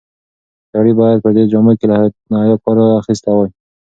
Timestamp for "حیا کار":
2.41-2.77